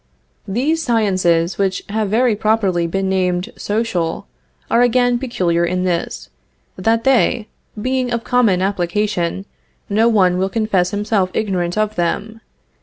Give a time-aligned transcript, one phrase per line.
[0.47, 4.25] These sciences, which have very properly been named social,
[4.71, 6.31] are again peculiar in this,
[6.75, 7.47] that they,
[7.79, 9.45] being of common application,
[9.89, 12.41] no one will confess himself ignorant of them.